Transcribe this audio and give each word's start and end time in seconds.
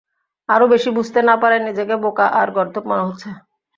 আরো 0.49 0.65
বেশি 0.67 0.89
বুঝতে 0.97 1.19
না 1.21 1.35
পারায় 1.41 1.65
নিজেকে 1.67 1.95
বোকা 2.03 2.25
আর 2.39 2.47
গর্দভ 2.55 2.83
মনে 2.91 3.03
হচ্ছে। 3.07 3.29